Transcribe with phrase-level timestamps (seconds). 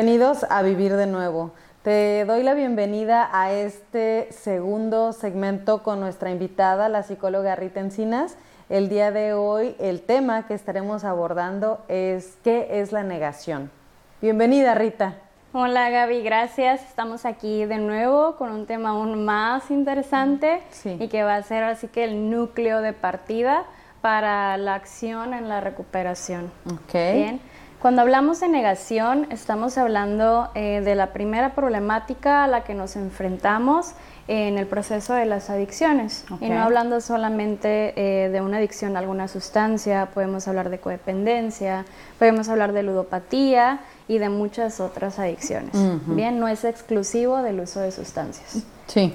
[0.00, 1.50] Bienvenidos a Vivir de Nuevo.
[1.82, 8.36] Te doy la bienvenida a este segundo segmento con nuestra invitada, la psicóloga Rita Encinas.
[8.68, 13.72] El día de hoy el tema que estaremos abordando es ¿qué es la negación?
[14.22, 15.16] Bienvenida Rita.
[15.52, 16.80] Hola Gaby, gracias.
[16.84, 21.64] Estamos aquí de nuevo con un tema aún más interesante y que va a ser
[21.64, 23.64] así que el núcleo de partida
[24.00, 26.52] para la acción en la recuperación.
[26.92, 27.40] Bien.
[27.80, 32.96] Cuando hablamos de negación, estamos hablando eh, de la primera problemática a la que nos
[32.96, 33.92] enfrentamos
[34.26, 36.24] en el proceso de las adicciones.
[36.40, 41.84] Y no hablando solamente eh, de una adicción a alguna sustancia, podemos hablar de codependencia,
[42.18, 45.72] podemos hablar de ludopatía y de muchas otras adicciones.
[46.06, 48.64] Bien, no es exclusivo del uso de sustancias.
[48.88, 49.14] Sí.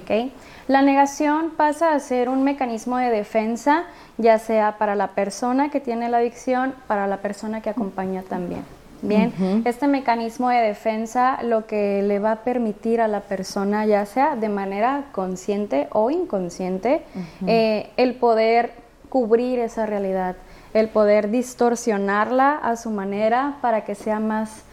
[0.67, 3.83] La negación pasa a ser un mecanismo de defensa,
[4.17, 8.63] ya sea para la persona que tiene la adicción, para la persona que acompaña también.
[9.01, 9.33] Bien,
[9.65, 14.37] este mecanismo de defensa lo que le va a permitir a la persona, ya sea
[14.37, 17.01] de manera consciente o inconsciente,
[17.45, 18.71] eh, el poder
[19.09, 20.37] cubrir esa realidad,
[20.73, 24.63] el poder distorsionarla a su manera para que sea más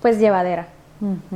[0.00, 0.68] pues llevadera,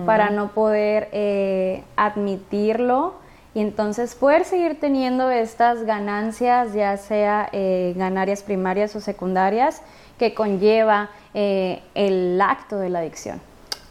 [0.07, 3.15] para no poder eh, admitirlo
[3.55, 9.83] y entonces poder seguir teniendo estas ganancias, ya sea eh, ganancias primarias o secundarias,
[10.19, 13.41] que conlleva eh, el acto de la adicción.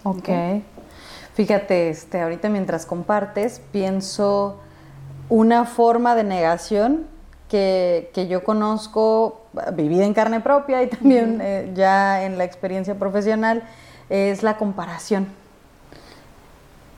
[0.03, 0.30] Ok.
[1.33, 4.59] Fíjate, este, ahorita mientras compartes, pienso
[5.30, 7.05] una forma de negación
[7.50, 13.64] que, yo conozco, vivida en carne propia y también eh, ya en la experiencia profesional,
[14.09, 15.28] es la comparación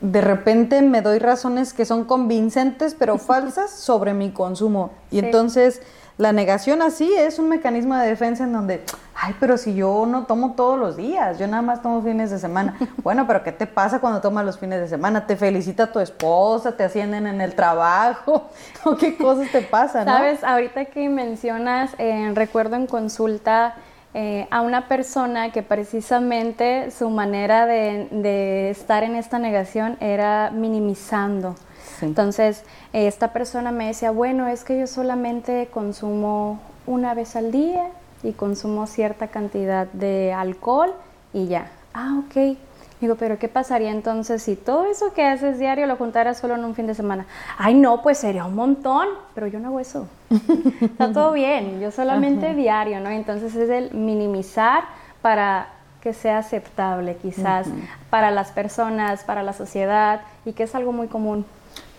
[0.01, 4.91] de repente me doy razones que son convincentes pero falsas sobre mi consumo.
[5.11, 5.81] Y entonces
[6.19, 8.83] la negación así es un mecanismo de defensa en donde,
[9.15, 12.39] ay, pero si yo no tomo todos los días, yo nada más tomo fines de
[12.39, 12.77] semana.
[13.03, 15.25] bueno, pero ¿qué te pasa cuando tomas los fines de semana?
[15.25, 16.73] ¿Te felicita tu esposa?
[16.73, 18.49] ¿Te ascienden en el trabajo?
[18.83, 20.03] ¿O qué cosas te pasan?
[20.03, 23.75] Sabes, ahorita que mencionas, eh, recuerdo en consulta
[24.13, 31.55] eh, a una persona que precisamente su manera de, estar en esta negación era minimizando.
[32.01, 37.87] Entonces, esta persona me decía, bueno, es que yo solamente consumo una vez al día
[38.23, 40.93] y consumo cierta cantidad de alcohol
[41.33, 41.71] y ya.
[41.93, 42.57] Ah, ok.
[43.01, 46.65] Digo, pero ¿qué pasaría entonces si todo eso que haces diario lo juntaras solo en
[46.65, 47.25] un fin de semana?
[47.57, 50.07] Ay, no, pues sería un montón, pero yo no hago eso.
[50.81, 53.09] Está todo bien, yo solamente diario, ¿no?
[53.09, 54.83] Entonces es el minimizar
[55.21, 55.69] para
[56.01, 57.67] que sea aceptable quizás
[58.09, 61.45] para las personas, para la sociedad y que es algo muy común.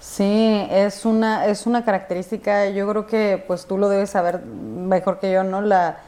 [0.00, 5.18] Sí, es una, es una característica, yo creo que pues tú lo debes saber mejor
[5.18, 5.60] que yo, ¿no?
[5.60, 5.98] La,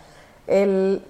[0.47, 1.03] el,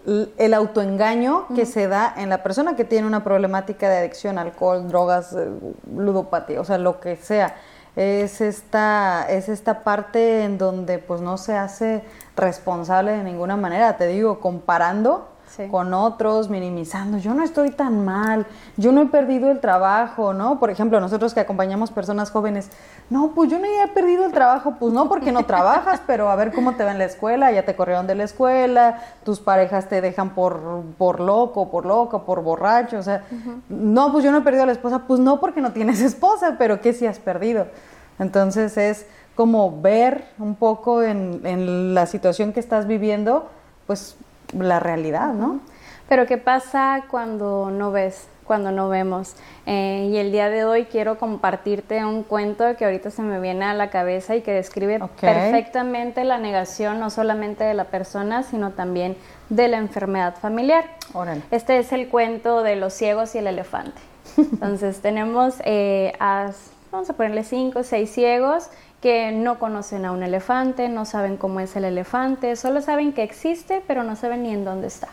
[0.54, 5.32] autoengaño que se da en la persona que tiene una problemática de adicción, alcohol, drogas,
[5.32, 5.48] eh,
[5.94, 7.56] ludopatía, o sea, lo que sea.
[7.94, 12.02] Es esta, es esta parte en donde pues no se hace
[12.36, 15.28] responsable de ninguna manera, te digo, comparando
[15.70, 18.46] con otros, minimizando, yo no estoy tan mal,
[18.76, 20.58] yo no he perdido el trabajo, ¿no?
[20.58, 22.70] Por ejemplo, nosotros que acompañamos personas jóvenes,
[23.10, 26.36] no, pues yo no he perdido el trabajo, pues no porque no trabajas, pero a
[26.36, 29.88] ver cómo te va en la escuela, ya te corrieron de la escuela, tus parejas
[29.88, 33.24] te dejan por, por loco, por loco, por borracho, o sea,
[33.68, 36.56] no, pues yo no he perdido a la esposa, pues no porque no tienes esposa,
[36.58, 37.66] pero ¿qué si has perdido?
[38.18, 43.48] Entonces es como ver un poco en, en la situación que estás viviendo,
[43.86, 44.16] pues
[44.52, 45.60] la realidad, ¿no?
[46.08, 49.34] Pero ¿qué pasa cuando no ves, cuando no vemos?
[49.64, 53.64] Eh, y el día de hoy quiero compartirte un cuento que ahorita se me viene
[53.64, 58.72] a la cabeza y que describe perfectamente la negación no solamente de la persona, sino
[58.72, 59.16] también
[59.48, 60.84] de la enfermedad familiar.
[61.50, 64.00] Este es el cuento de los ciegos y el elefante.
[64.36, 66.50] Entonces tenemos eh, a,
[66.90, 68.68] vamos a ponerle cinco seis ciegos
[69.02, 73.24] que no conocen a un elefante, no saben cómo es el elefante, solo saben que
[73.24, 75.08] existe, pero no saben ni en dónde está.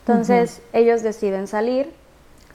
[0.00, 1.92] Entonces ellos deciden salir,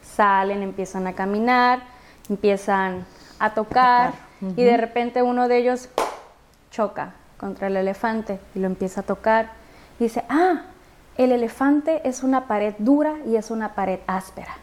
[0.01, 1.83] salen, empiezan a caminar,
[2.29, 3.05] empiezan
[3.37, 5.89] a tocar y de repente uno de ellos
[6.71, 9.51] choca contra el elefante y lo empieza a tocar
[9.99, 10.63] y dice, ah,
[11.15, 14.57] el elefante es una pared dura y es una pared áspera.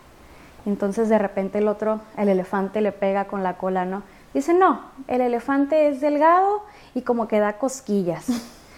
[0.66, 4.02] Entonces de repente el otro, el elefante le pega con la cola, ¿no?
[4.34, 6.62] Dice, no, el elefante es delgado
[6.94, 8.26] y como que da cosquillas.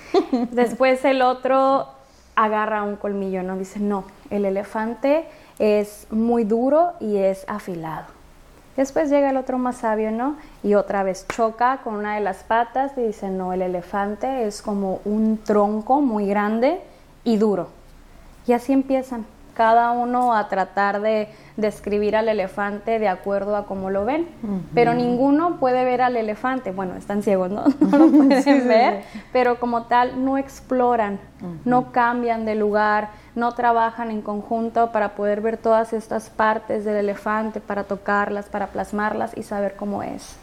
[0.50, 1.88] Después el otro
[2.36, 3.56] agarra un colmillo, ¿no?
[3.56, 5.26] Dice, no, el elefante
[5.58, 8.06] es muy duro y es afilado.
[8.76, 10.36] Después llega el otro más sabio, ¿no?
[10.64, 14.62] Y otra vez choca con una de las patas y dice, no, el elefante es
[14.62, 16.80] como un tronco muy grande
[17.22, 17.68] y duro.
[18.48, 23.88] Y así empiezan cada uno a tratar de describir al elefante de acuerdo a cómo
[23.90, 24.26] lo ven,
[24.74, 27.64] pero ninguno puede ver al elefante, bueno, están ciegos, ¿no?
[27.80, 31.20] No lo pueden ver, pero como tal no exploran,
[31.64, 36.96] no cambian de lugar, no trabajan en conjunto para poder ver todas estas partes del
[36.96, 40.36] elefante, para tocarlas, para plasmarlas y saber cómo es.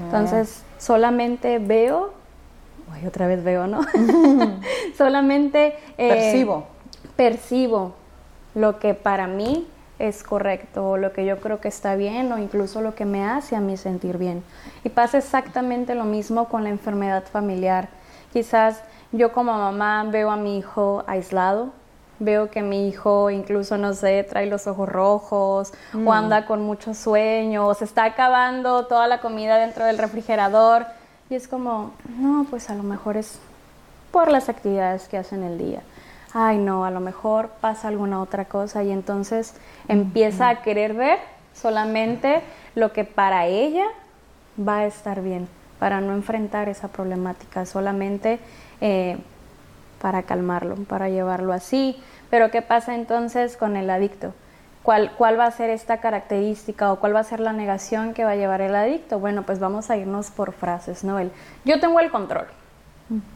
[0.00, 2.12] Entonces, solamente veo,
[2.90, 3.80] Ay, otra vez veo, ¿no?
[4.96, 6.66] solamente eh, percibo.
[7.16, 7.94] Percibo
[8.58, 9.66] lo que para mí
[10.00, 13.24] es correcto, o lo que yo creo que está bien, o incluso lo que me
[13.24, 14.42] hace a mí sentir bien.
[14.84, 17.88] Y pasa exactamente lo mismo con la enfermedad familiar.
[18.32, 18.82] Quizás
[19.12, 21.70] yo como mamá veo a mi hijo aislado,
[22.18, 26.08] veo que mi hijo incluso, no sé, trae los ojos rojos, o mm.
[26.08, 30.84] anda con mucho sueño, o se está acabando toda la comida dentro del refrigerador.
[31.30, 33.38] Y es como, no, pues a lo mejor es
[34.10, 35.82] por las actividades que hacen el día
[36.34, 39.54] ay no, a lo mejor pasa alguna otra cosa y entonces
[39.88, 41.18] empieza a querer ver
[41.54, 42.42] solamente
[42.74, 43.86] lo que para ella
[44.58, 45.48] va a estar bien,
[45.78, 48.38] para no enfrentar esa problemática, solamente
[48.80, 49.18] eh,
[50.00, 52.00] para calmarlo, para llevarlo así.
[52.30, 54.32] Pero ¿qué pasa entonces con el adicto?
[54.82, 58.24] ¿Cuál, ¿Cuál va a ser esta característica o cuál va a ser la negación que
[58.24, 59.18] va a llevar el adicto?
[59.18, 61.18] Bueno, pues vamos a irnos por frases, ¿no?
[61.18, 61.30] El,
[61.64, 62.46] yo tengo el control.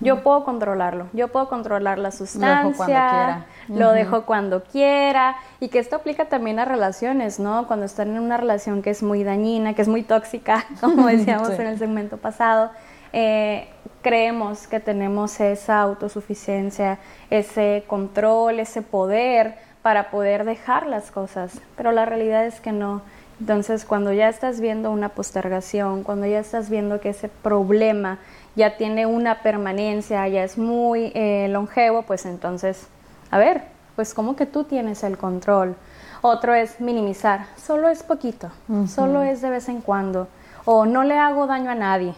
[0.00, 5.96] Yo puedo controlarlo, yo puedo controlar la sustancia, lo dejo cuando quiera, y que esto
[5.96, 7.66] aplica también a relaciones, ¿no?
[7.66, 11.50] Cuando están en una relación que es muy dañina, que es muy tóxica, como decíamos
[11.50, 12.70] en el segmento pasado,
[13.14, 13.68] eh,
[14.02, 16.98] creemos que tenemos esa autosuficiencia,
[17.30, 23.02] ese control, ese poder para poder dejar las cosas, pero la realidad es que no.
[23.40, 28.18] Entonces, cuando ya estás viendo una postergación, cuando ya estás viendo que ese problema
[28.54, 32.86] ya tiene una permanencia, ya es muy eh, longevo, pues entonces,
[33.30, 33.62] a ver,
[33.96, 35.76] pues como que tú tienes el control.
[36.20, 38.50] Otro es minimizar, solo es poquito,
[38.86, 40.28] solo es de vez en cuando,
[40.64, 42.14] o no le hago daño a nadie.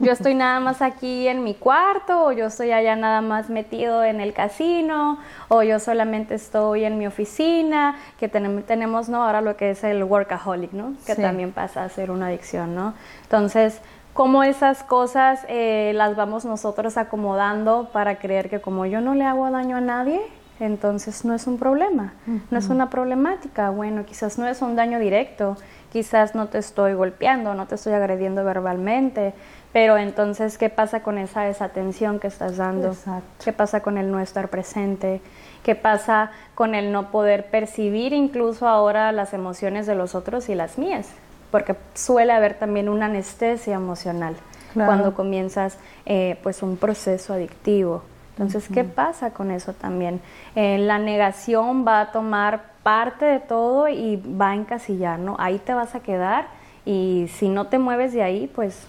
[0.00, 4.02] Yo estoy nada más aquí en mi cuarto, o yo estoy allá nada más metido
[4.02, 9.24] en el casino, o yo solamente estoy en mi oficina, que tenemos, ¿no?
[9.24, 10.94] Ahora lo que es el workaholic, ¿no?
[11.06, 12.94] Que también pasa a ser una adicción, ¿no?
[13.24, 13.80] Entonces,
[14.14, 19.24] cómo esas cosas eh, las vamos nosotros acomodando para creer que como yo no le
[19.24, 20.20] hago daño a nadie,
[20.60, 22.14] entonces no es un problema,
[22.50, 23.70] no es una problemática.
[23.70, 25.56] Bueno, quizás no es un daño directo,
[25.92, 29.34] quizás no te estoy golpeando, no te estoy agrediendo verbalmente,
[29.72, 32.94] pero entonces, ¿qué pasa con esa desatención que estás dando?
[33.44, 35.20] ¿Qué pasa con el no estar presente?
[35.64, 40.54] ¿Qué pasa con el no poder percibir incluso ahora las emociones de los otros y
[40.54, 41.08] las mías?
[41.54, 44.34] Porque suele haber también una anestesia emocional
[44.74, 48.02] cuando comienzas eh, pues un proceso adictivo.
[48.30, 50.20] Entonces, ¿qué pasa con eso también?
[50.56, 55.36] Eh, la negación va a tomar parte de todo y va a encasillar, ¿no?
[55.38, 56.48] Ahí te vas a quedar
[56.84, 58.88] y si no te mueves de ahí, pues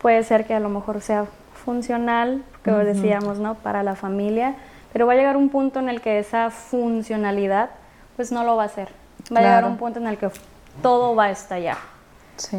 [0.00, 1.26] puede ser que a lo mejor sea
[1.64, 3.54] funcional, que decíamos, ¿no?
[3.54, 4.56] Para la familia,
[4.92, 7.70] pero va a llegar un punto en el que esa funcionalidad,
[8.16, 8.88] pues no lo va a hacer.
[9.32, 10.28] Va a llegar un punto en el que
[10.80, 11.76] todo va a estallar.
[12.36, 12.58] Sí.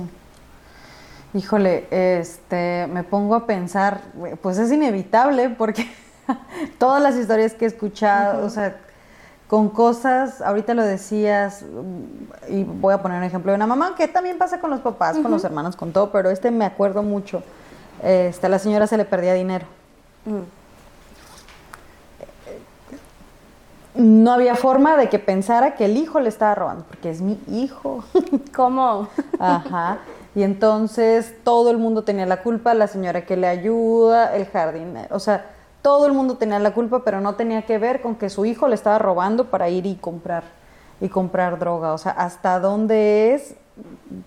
[1.34, 4.02] Híjole, este, me pongo a pensar,
[4.42, 5.90] pues es inevitable porque
[6.78, 8.78] todas las historias que he escuchado, o sea,
[9.48, 11.66] con cosas, ahorita lo decías,
[12.50, 15.18] y voy a poner un ejemplo de una mamá, que también pasa con los papás,
[15.18, 17.44] con los hermanos, con todo, pero este me acuerdo mucho.
[18.04, 19.66] Este, a la señora se le perdía dinero.
[20.26, 20.63] Mm.
[23.96, 27.40] No había forma de que pensara que el hijo le estaba robando, porque es mi
[27.48, 28.04] hijo.
[28.56, 29.08] ¿Cómo?
[29.40, 30.00] Ajá.
[30.36, 35.16] Y entonces todo el mundo tenía la culpa, la señora que le ayuda, el jardinero,
[35.16, 35.46] o sea,
[35.84, 38.68] todo el mundo tenía la culpa, pero no tenía que ver con que su hijo
[38.68, 40.44] le estaba robando para ir y comprar
[41.02, 43.56] y comprar droga, o sea, hasta dónde es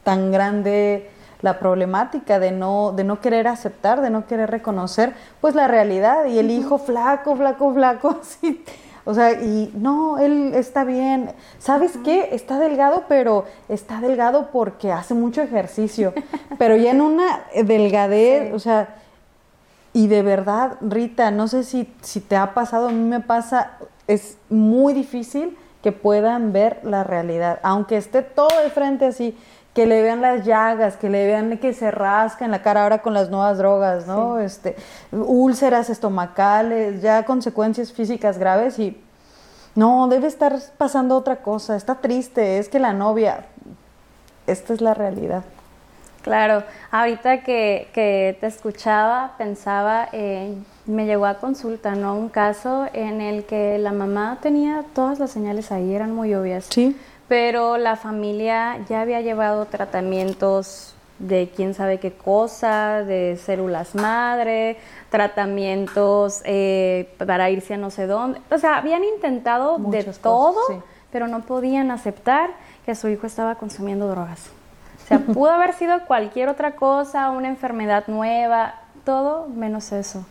[0.04, 5.54] tan grande la problemática de no de no querer aceptar, de no querer reconocer pues
[5.54, 8.64] la realidad y el hijo flaco, flaco, flaco así
[9.06, 11.30] o sea, y no, él está bien.
[11.58, 12.30] ¿Sabes qué?
[12.32, 16.12] Está delgado, pero está delgado porque hace mucho ejercicio.
[16.58, 18.96] pero ya en una delgadez, o sea,
[19.92, 23.78] y de verdad, Rita, no sé si, si te ha pasado, a mí me pasa,
[24.08, 29.38] es muy difícil que puedan ver la realidad, aunque esté todo de frente así
[29.76, 33.02] que le vean las llagas, que le vean que se rasca en la cara ahora
[33.02, 34.40] con las nuevas drogas, ¿no?
[34.40, 34.74] Este,
[35.12, 38.98] úlceras estomacales, ya consecuencias físicas graves y
[39.74, 43.44] no, debe estar pasando otra cosa, está triste, es que la novia,
[44.46, 45.44] esta es la realidad.
[46.22, 50.08] Claro, ahorita que, que te escuchaba, pensaba,
[50.86, 52.14] me llegó a consulta, ¿no?
[52.16, 56.64] Un caso en el que la mamá tenía todas las señales ahí, eran muy obvias.
[56.70, 56.96] Sí.
[57.28, 64.76] Pero la familia ya había llevado tratamientos de quién sabe qué cosa, de células madre,
[65.10, 68.40] tratamientos eh, para irse a no sé dónde.
[68.50, 70.60] O sea, habían intentado de todo,
[71.10, 72.50] pero no podían aceptar
[72.84, 74.50] que su hijo estaba consumiendo drogas.
[75.04, 80.26] O sea, pudo haber sido cualquier otra cosa, una enfermedad nueva, todo menos eso.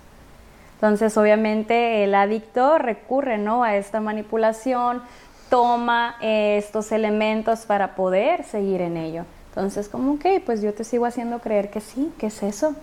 [0.76, 3.64] Entonces, obviamente, el adicto recurre ¿no?
[3.64, 5.02] a esta manipulación,
[5.50, 9.26] toma eh, estos elementos para poder seguir en ello.
[9.50, 12.76] Entonces, como, que pues yo te sigo haciendo creer que sí, que es eso.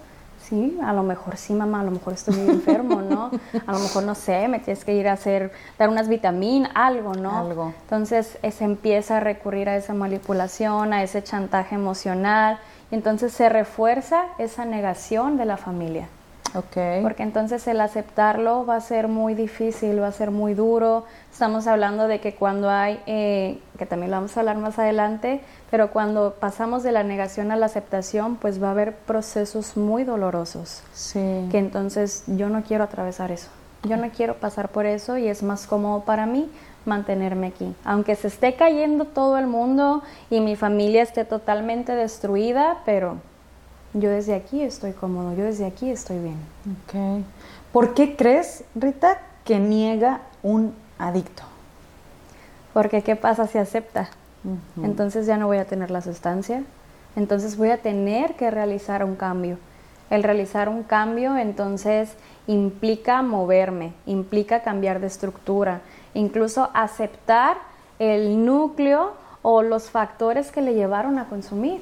[0.48, 3.30] Sí, a lo mejor sí, mamá, a lo mejor estoy muy enfermo, ¿no?
[3.66, 7.14] A lo mejor, no sé, me tienes que ir a hacer, dar unas vitaminas, algo,
[7.14, 7.38] ¿no?
[7.38, 7.74] Algo.
[7.82, 12.58] Entonces, se empieza a recurrir a esa manipulación, a ese chantaje emocional,
[12.90, 16.08] y entonces se refuerza esa negación de la familia.
[16.54, 17.02] Okay.
[17.02, 21.04] Porque entonces el aceptarlo va a ser muy difícil, va a ser muy duro.
[21.32, 25.40] Estamos hablando de que cuando hay, eh, que también lo vamos a hablar más adelante,
[25.70, 30.04] pero cuando pasamos de la negación a la aceptación, pues va a haber procesos muy
[30.04, 30.82] dolorosos.
[30.92, 31.48] Sí.
[31.50, 33.48] Que entonces yo no quiero atravesar eso.
[33.84, 36.50] Yo no quiero pasar por eso y es más cómodo para mí
[36.84, 37.74] mantenerme aquí.
[37.84, 43.16] Aunque se esté cayendo todo el mundo y mi familia esté totalmente destruida, pero
[43.94, 46.36] yo desde aquí estoy cómodo, yo desde aquí estoy bien.
[46.84, 47.24] Ok.
[47.72, 51.42] ¿Por qué crees, Rita, que niega un adicto?
[52.72, 54.08] Porque ¿qué pasa si acepta?
[54.82, 56.64] Entonces ya no voy a tener la sustancia,
[57.14, 59.58] entonces voy a tener que realizar un cambio.
[60.10, 62.10] El realizar un cambio entonces
[62.46, 65.80] implica moverme, implica cambiar de estructura,
[66.12, 67.56] incluso aceptar
[67.98, 71.80] el núcleo o los factores que le llevaron a consumir.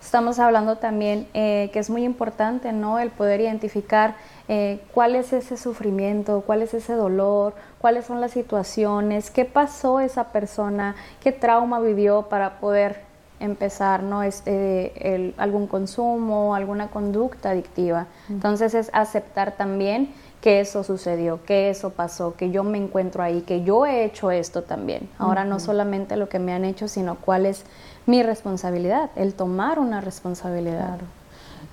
[0.00, 3.00] Estamos hablando también eh, que es muy importante, ¿no?
[3.00, 4.14] El poder identificar
[4.48, 9.98] eh, cuál es ese sufrimiento, cuál es ese dolor, cuáles son las situaciones, qué pasó
[9.98, 13.00] esa persona, qué trauma vivió para poder
[13.40, 14.22] empezar, ¿no?
[14.22, 18.06] Este, algún consumo, alguna conducta adictiva.
[18.28, 23.42] Entonces es aceptar también que eso sucedió, que eso pasó, que yo me encuentro ahí,
[23.42, 25.08] que yo he hecho esto también.
[25.18, 27.64] Ahora no solamente lo que me han hecho, sino cuál es
[28.06, 30.98] mi responsabilidad, el tomar una responsabilidad.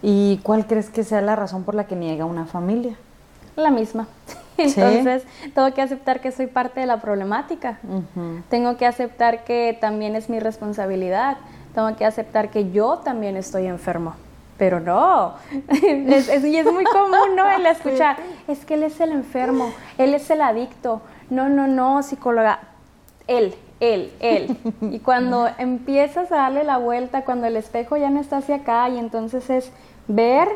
[0.02, 2.96] ¿Y cuál crees que sea la razón por la que niega una familia?
[3.56, 4.08] La misma.
[4.58, 7.80] Entonces, tengo que aceptar que soy parte de la problemática.
[8.50, 11.38] Tengo que aceptar que también es mi responsabilidad.
[11.74, 14.16] Tengo que aceptar que yo también estoy enfermo
[14.58, 15.36] pero no.
[15.70, 17.50] es, y es muy común, ¿no?
[17.50, 21.02] El escuchar, es que él es el enfermo, él es el adicto.
[21.30, 22.60] No, no, no, psicóloga.
[23.28, 24.58] Él, él, él.
[24.82, 28.90] Y cuando empiezas a darle la vuelta, cuando el espejo ya no está hacia acá
[28.90, 29.72] y entonces es
[30.08, 30.48] ver,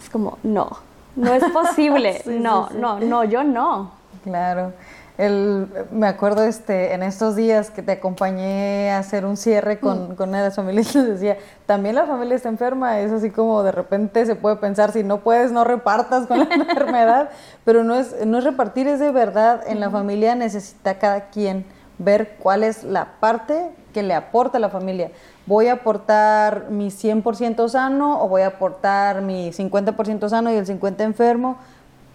[0.00, 0.70] es como, no,
[1.16, 2.22] no es posible.
[2.26, 3.92] no, no, no, yo no.
[4.22, 4.72] Claro.
[5.20, 10.12] El, me acuerdo este, en estos días que te acompañé a hacer un cierre con,
[10.12, 10.14] mm.
[10.14, 11.36] con una de las familias, les decía,
[11.66, 15.20] también la familia está enferma, es así como de repente se puede pensar, si no
[15.20, 17.28] puedes, no repartas con la enfermedad,
[17.66, 21.66] pero no es, no es repartir, es de verdad, en la familia necesita cada quien
[21.98, 25.10] ver cuál es la parte que le aporta a la familia.
[25.44, 30.66] ¿Voy a aportar mi 100% sano o voy a aportar mi 50% sano y el
[30.66, 31.58] 50% enfermo?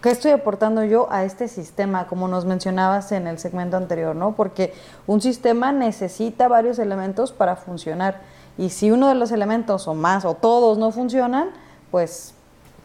[0.02, 4.36] ¿Qué estoy aportando yo a este sistema, como nos mencionabas en el segmento anterior, ¿no?
[4.36, 4.74] Porque
[5.08, 8.22] un sistema necesita varios elementos para funcionar.
[8.58, 11.50] Y si uno de los elementos o más o todos no funcionan,
[11.92, 12.36] pues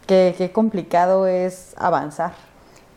[0.06, 2.32] qué, complicado es avanzar.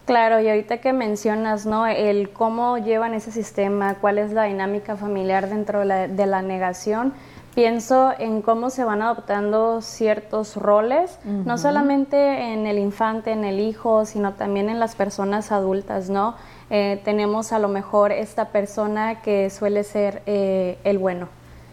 [0.06, 1.86] Claro, y ahorita que mencionas, ¿no?
[1.86, 6.42] El cómo llevan ese sistema, cuál es la dinámica familiar dentro de la, de la
[6.42, 7.14] negación,
[7.54, 13.60] pienso en cómo se van adoptando ciertos roles, no solamente en el infante, en el
[13.60, 16.36] hijo, sino también en las personas adultas, ¿no?
[16.70, 21.28] Eh, tenemos a lo mejor esta persona que suele ser eh, el bueno.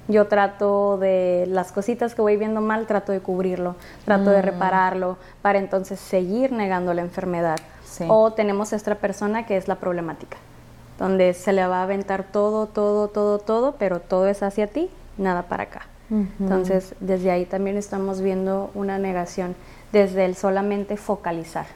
[0.09, 4.45] Yo trato de las cositas que voy viendo mal, trato de cubrirlo, trato de mm.
[4.45, 7.59] repararlo para entonces seguir negando la enfermedad.
[8.09, 10.37] O tenemos esta persona que es la problemática,
[10.99, 14.91] donde se le va a aventar todo, todo, todo, todo, pero todo es hacia ti
[15.19, 15.83] nada para acá.
[16.41, 19.55] Entonces, desde ahí también estamos viendo una negación,
[19.93, 21.67] desde el solamente focalizar.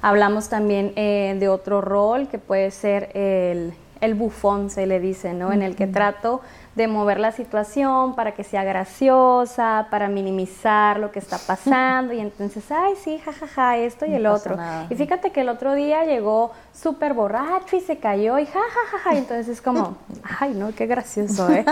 [0.00, 5.34] Hablamos también eh, de otro rol que puede ser el, el bufón, se le dice,
[5.34, 5.52] ¿no?
[5.52, 6.40] En el que trato
[6.74, 12.20] de mover la situación para que sea graciosa, para minimizar lo que está pasando y
[12.20, 14.56] entonces, ay, sí, jajaja, ja, ja, esto y el otro.
[14.88, 19.14] Y fíjate que el otro día llegó súper borracho y se cayó y jajaja, ja,
[19.14, 19.96] y entonces es como,
[20.40, 21.64] ay, no, qué gracioso, ¿eh?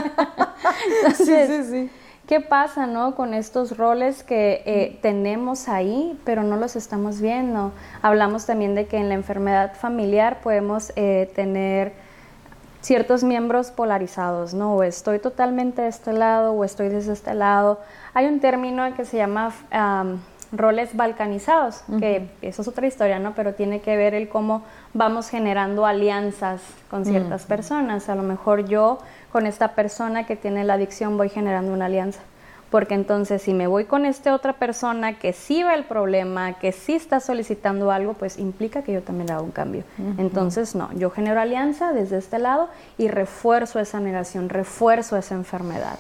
[1.14, 1.90] sí, sí, sí.
[2.28, 3.14] ¿Qué pasa, no?
[3.14, 7.73] Con estos roles que eh, tenemos ahí, pero no los estamos viendo.
[8.02, 11.94] Hablamos también de que en la enfermedad familiar podemos eh, tener
[12.80, 14.75] ciertos miembros polarizados, ¿no?
[14.75, 17.80] O estoy totalmente de este lado o estoy desde este lado.
[18.14, 19.52] Hay un término que se llama
[20.50, 23.35] roles balcanizados, que eso es otra historia, ¿no?
[23.35, 24.62] Pero tiene que ver el cómo
[24.94, 28.08] vamos generando alianzas con ciertas personas.
[28.08, 28.99] A lo mejor yo
[29.30, 32.20] con esta persona que tiene la adicción voy generando una alianza.
[32.71, 36.73] Porque entonces si me voy con esta otra persona que sí ve el problema, que
[36.73, 39.85] sí está solicitando algo, pues implica que yo también hago un cambio.
[40.19, 45.99] Entonces, no, yo genero alianza desde este lado y refuerzo esa negación, refuerzo esa enfermedad.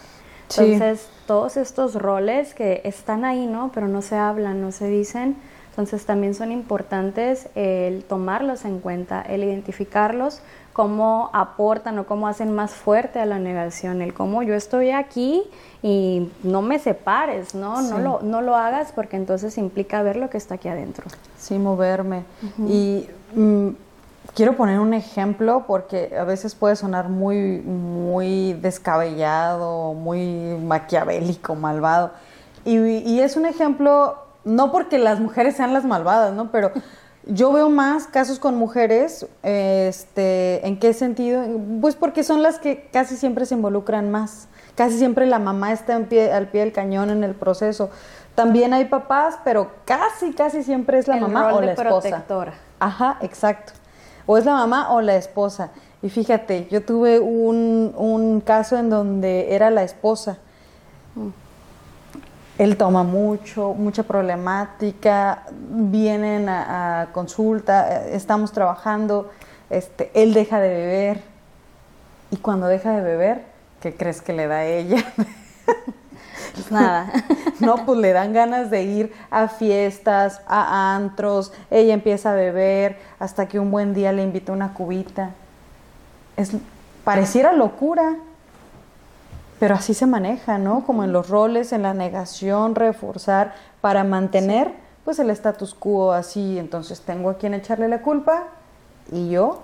[0.50, 3.70] Entonces, todos estos roles que están ahí, ¿no?
[3.74, 5.36] Pero no se hablan, no se dicen,
[5.70, 10.40] entonces también son importantes el tomarlos en cuenta, el identificarlos,
[10.78, 15.42] cómo aportan o cómo hacen más fuerte a la negación, el cómo yo estoy aquí
[15.82, 17.82] y no me separes, ¿no?
[17.82, 21.06] No, lo, no lo hagas porque entonces implica ver lo que está aquí adentro.
[21.36, 22.22] Sí, moverme.
[22.68, 23.70] Y mm,
[24.36, 32.12] quiero poner un ejemplo porque a veces puede sonar muy, muy descabellado, muy maquiavélico, malvado.
[32.64, 36.52] Y, y es un ejemplo, no porque las mujeres sean las malvadas, ¿no?
[36.52, 36.70] Pero
[37.28, 41.44] yo veo más casos con mujeres, este, ¿en qué sentido?
[41.80, 44.48] Pues porque son las que casi siempre se involucran más.
[44.74, 47.90] Casi siempre la mamá está al pie del cañón en el proceso.
[48.34, 52.08] También hay papás, pero casi, casi siempre es la mamá o la esposa.
[52.08, 52.54] Protectora.
[52.78, 53.72] Ajá, exacto.
[54.26, 55.70] O es la mamá o la esposa.
[56.00, 60.38] Y fíjate, yo tuve un, un caso en donde era la esposa.
[61.14, 61.47] Mm
[62.58, 69.30] él toma mucho, mucha problemática, vienen a, consulta, eh, estamos trabajando,
[69.70, 71.22] este, él deja de beber
[72.30, 73.44] y cuando deja de beber,
[73.80, 75.04] ¿qué crees que le da a ella?
[76.54, 77.12] Pues nada.
[77.60, 82.98] no, pues le dan ganas de ir a fiestas, a antros, ella empieza a beber
[83.20, 85.30] hasta que un buen día le invita una cubita.
[86.36, 86.52] Es,
[87.04, 88.16] pareciera locura,
[89.58, 90.84] pero así se maneja, ¿no?
[90.84, 94.72] Como en los roles, en la negación, reforzar para mantener
[95.04, 96.58] pues el status quo así.
[96.58, 98.44] Entonces tengo a quien echarle la culpa
[99.10, 99.62] y yo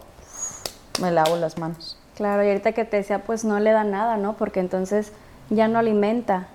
[1.01, 1.99] me lavo las manos.
[2.17, 4.35] Claro, y ahorita que te decía, pues no le da nada, ¿no?
[4.35, 5.13] Porque entonces
[5.51, 6.47] ya no alimenta,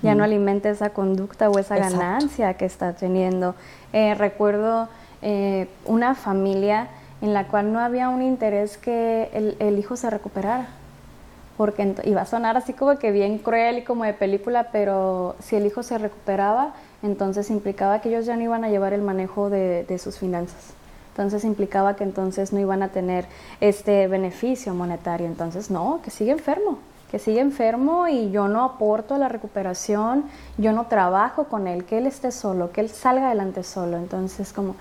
[0.00, 3.54] ya no alimenta esa conducta o esa ganancia que está teniendo.
[3.92, 4.88] Eh, recuerdo
[5.22, 6.88] eh, una familia
[7.20, 10.68] en la cual no había un interés que el hijo se recuperara
[11.62, 15.54] porque iba a sonar así como que bien cruel y como de película, pero si
[15.54, 16.72] el hijo se recuperaba,
[17.04, 20.74] entonces implicaba que ellos ya no iban a llevar el manejo de, sus finanzas.
[21.10, 23.26] Entonces implicaba que entonces no iban a tener
[23.60, 25.28] este beneficio monetario.
[25.28, 26.78] Entonces, no, que sigue enfermo,
[27.12, 30.24] que sigue enfermo y yo no aporto a la recuperación,
[30.58, 33.98] yo no trabajo con él, que él esté solo, que él salga adelante solo.
[33.98, 34.74] Entonces, como,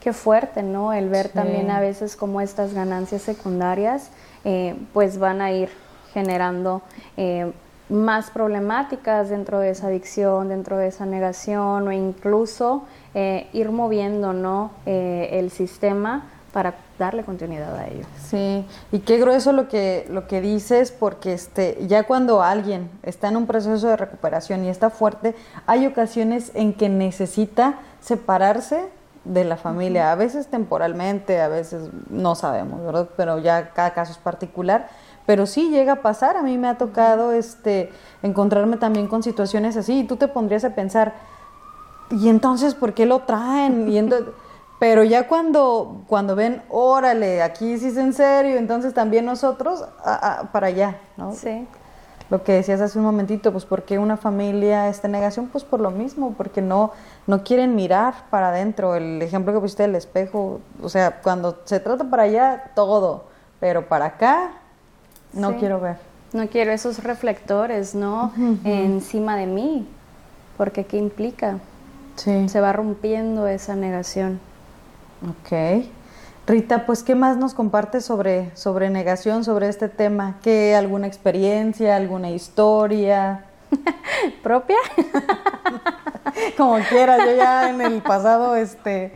[0.00, 0.92] qué fuerte, ¿no?
[0.92, 4.10] El ver también a veces como estas ganancias secundarias,
[4.44, 5.70] eh, pues van a ir
[6.12, 6.82] generando
[7.16, 7.52] eh,
[7.88, 14.32] más problemáticas dentro de esa adicción, dentro de esa negación o incluso eh, ir moviendo
[14.32, 14.70] ¿no?
[14.86, 18.04] Eh, el sistema para darle continuidad a ello.
[18.20, 23.28] Sí, y qué grueso lo que, lo que dices, porque este, ya cuando alguien está
[23.28, 25.34] en un proceso de recuperación y está fuerte,
[25.66, 28.88] hay ocasiones en que necesita separarse
[29.24, 33.08] de la familia, a veces temporalmente, a veces no sabemos, ¿verdad?
[33.16, 34.88] Pero ya cada caso es particular
[35.30, 39.76] pero sí llega a pasar, a mí me ha tocado este, encontrarme también con situaciones
[39.76, 41.14] así y tú te pondrías a pensar,
[42.10, 43.88] ¿y entonces por qué lo traen?
[43.88, 44.10] Y
[44.80, 49.84] pero ya cuando, cuando ven, órale, aquí sí es en serio, entonces también nosotros
[50.50, 51.32] para allá, ¿no?
[51.32, 51.64] Sí.
[52.28, 55.46] Lo que decías hace un momentito, pues ¿por qué una familia está en negación?
[55.46, 56.90] Pues por lo mismo, porque no,
[57.28, 58.96] no quieren mirar para adentro.
[58.96, 63.26] El ejemplo que pusiste del espejo, o sea, cuando se trata para allá, todo,
[63.60, 64.59] pero para acá,
[65.32, 65.96] no quiero ver.
[66.32, 68.32] No quiero esos reflectores, ¿no?
[68.64, 69.88] Encima de mí,
[70.56, 71.58] porque ¿qué implica?
[72.16, 72.48] Sí.
[72.48, 74.40] Se va rompiendo esa negación.
[75.22, 75.86] Ok.
[76.46, 80.38] Rita, pues, ¿qué más nos compartes sobre, sobre negación, sobre este tema?
[80.42, 83.44] ¿Qué, alguna experiencia, alguna historia?
[84.42, 84.78] ¿Propia?
[86.56, 89.12] como quieras, yo ya en el pasado este,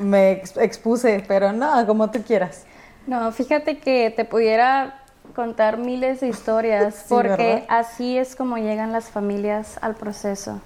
[0.00, 2.64] me expuse, pero no, como tú quieras.
[3.06, 5.02] No, fíjate que te pudiera
[5.36, 10.60] contar miles de historias, porque así es como llegan las familias al proceso,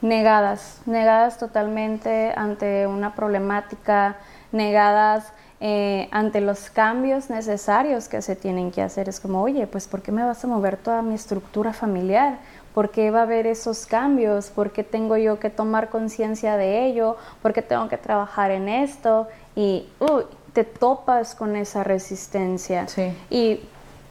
[0.00, 4.16] negadas, negadas totalmente ante una problemática,
[4.52, 9.08] negadas eh, ante los cambios necesarios que se tienen que hacer.
[9.08, 12.38] Es como, oye, pues ¿por qué me vas a mover toda mi estructura familiar?
[12.72, 14.50] ¿Por qué va a haber esos cambios?
[14.50, 17.16] ¿Por qué tengo yo que tomar conciencia de ello?
[17.42, 19.26] ¿Por qué tengo que trabajar en esto?
[19.56, 22.86] Y uy, te topas con esa resistencia.
[23.30, 23.60] Y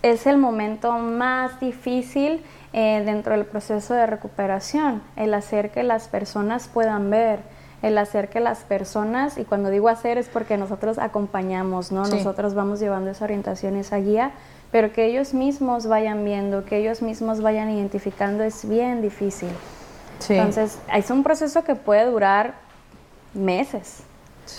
[0.03, 6.09] es el momento más difícil eh, dentro del proceso de recuperación, el hacer que las
[6.09, 7.39] personas puedan ver,
[7.81, 12.05] el hacer que las personas, y cuando digo hacer es porque nosotros acompañamos, ¿no?
[12.05, 14.31] Nosotros vamos llevando esa orientación, esa guía,
[14.71, 19.49] pero que ellos mismos vayan viendo, que ellos mismos vayan identificando es bien difícil.
[20.29, 22.55] Entonces, es un proceso que puede durar
[23.33, 24.03] meses.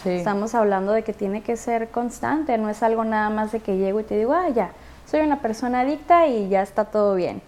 [0.05, 3.77] Estamos hablando de que tiene que ser constante, no es algo nada más de que
[3.77, 4.71] llego y te digo, ah, ya,
[5.07, 7.43] soy una persona adicta y ya está todo bien.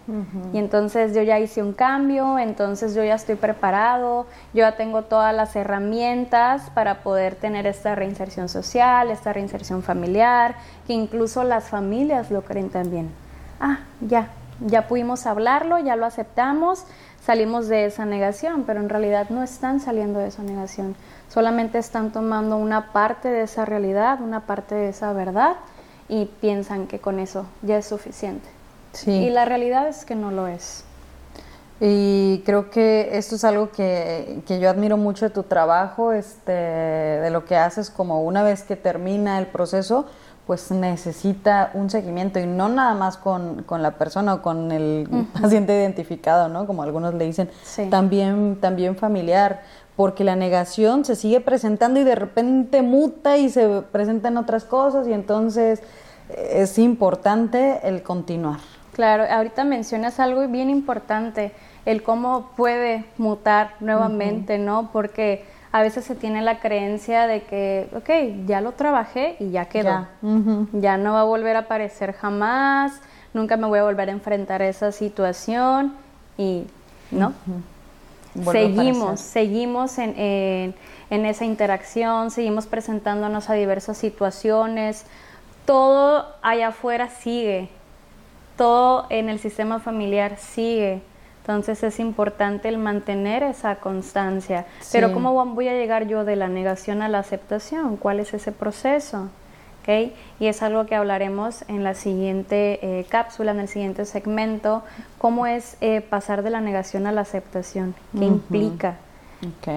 [0.52, 5.02] Y entonces yo ya hice un cambio, entonces yo ya estoy preparado, yo ya tengo
[5.02, 11.64] todas las herramientas para poder tener esta reinserción social, esta reinserción familiar, que incluso las
[11.64, 13.10] familias lo creen también.
[13.58, 14.28] Ah, ya,
[14.60, 16.84] ya pudimos hablarlo, ya lo aceptamos,
[17.24, 20.94] salimos de esa negación, pero en realidad no están saliendo de esa negación,
[21.28, 25.56] solamente están tomando una parte de esa realidad, una parte de esa verdad
[26.08, 28.48] y piensan que con eso ya es suficiente.
[29.06, 30.84] Y la realidad es que no lo es.
[31.80, 36.52] Y creo que esto es algo que, que, yo admiro mucho de tu trabajo, este,
[36.52, 40.06] de lo que haces como una vez que termina el proceso,
[40.46, 45.26] pues necesita un seguimiento y no nada más con, con la persona o con el
[45.40, 46.66] paciente identificado, ¿no?
[46.66, 47.50] Como algunos le dicen,
[47.90, 49.62] también, también familiar,
[49.96, 55.08] porque la negación se sigue presentando y de repente muta y se presentan otras cosas
[55.08, 55.82] y entonces
[56.28, 58.60] eh, es importante el continuar.
[58.92, 61.52] Claro, ahorita mencionas algo bien importante,
[61.84, 64.90] el cómo puede mutar nuevamente, ¿no?
[64.90, 69.66] Porque a veces se tiene la creencia de que, ok, ya lo trabajé y ya
[69.66, 70.06] quedó.
[70.72, 73.00] Ya, no va a volver a aparecer jamás,
[73.34, 75.92] nunca me voy a volver a enfrentar a esa situación
[76.38, 76.64] y,
[77.10, 77.34] ¿no?
[78.44, 80.74] Seguimos, seguimos en,
[81.10, 85.04] en, esa interacción, seguimos presentándonos a diversas situaciones,
[85.64, 87.68] todo allá afuera sigue,
[88.56, 91.02] todo en el sistema familiar sigue.
[91.40, 94.66] Entonces es importante el mantener esa constancia.
[94.90, 97.96] Pero ¿cómo voy a llegar yo de la negación a la aceptación?
[97.96, 99.28] ¿Cuál es ese proceso?
[99.86, 104.82] Y es algo que hablaremos en la siguiente eh, cápsula, en el siguiente segmento,
[105.18, 108.96] cómo es eh, pasar de la negación a la aceptación, qué implica,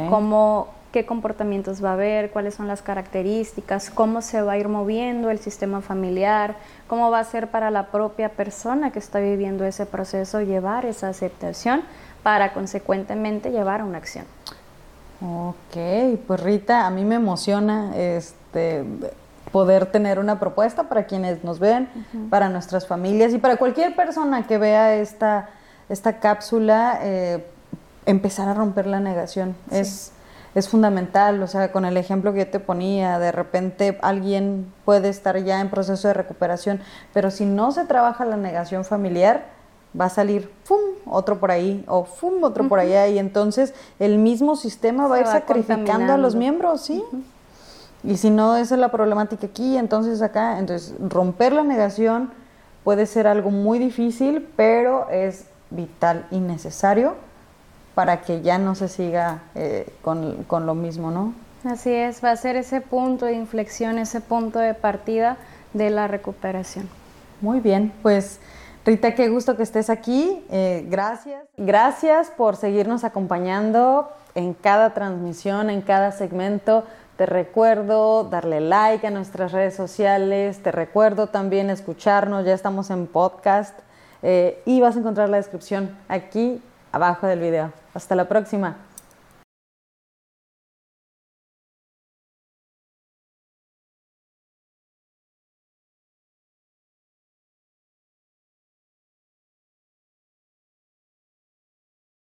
[0.09, 4.67] cómo, qué comportamientos va a haber, cuáles son las características, cómo se va a ir
[4.67, 6.55] moviendo el sistema familiar,
[6.87, 11.09] cómo va a ser para la propia persona que está viviendo ese proceso llevar esa
[11.09, 11.83] aceptación
[12.23, 14.25] para consecuentemente llevar a una acción.
[15.21, 18.85] Ok, pues Rita, a mí me emociona este
[19.51, 21.89] poder tener una propuesta para quienes nos ven,
[22.29, 25.49] para nuestras familias y para cualquier persona que vea esta,
[25.89, 27.45] esta cápsula, eh,
[28.05, 29.55] empezar a romper la negación.
[29.71, 30.11] Es,
[30.55, 35.09] es fundamental, o sea, con el ejemplo que yo te ponía, de repente alguien puede
[35.09, 36.81] estar ya en proceso de recuperación,
[37.13, 39.59] pero si no se trabaja la negación familiar,
[39.99, 40.79] va a salir ¡fum!
[41.05, 42.43] otro por ahí o ¡fum!
[42.43, 46.81] otro por allá y entonces el mismo sistema va a ir sacrificando a los miembros,
[46.81, 47.03] ¿sí?
[48.03, 52.31] Y si no, esa es la problemática aquí, entonces acá, entonces romper la negación
[52.83, 57.15] puede ser algo muy difícil, pero es vital y necesario
[57.95, 61.33] para que ya no se siga eh, con, con lo mismo, ¿no?
[61.65, 65.37] Así es, va a ser ese punto de inflexión, ese punto de partida
[65.73, 66.87] de la recuperación.
[67.41, 68.39] Muy bien, pues
[68.85, 70.43] Rita, qué gusto que estés aquí.
[70.49, 71.43] Eh, gracias.
[71.57, 76.85] Gracias por seguirnos acompañando en cada transmisión, en cada segmento
[77.19, 83.07] te recuerdo darle like a nuestras redes sociales, te recuerdo también escucharnos, ya estamos en
[83.07, 83.77] podcast
[84.23, 86.61] eh, y vas a encontrar la descripción aquí
[86.93, 87.73] abajo del video.
[87.93, 88.77] Hasta la próxima.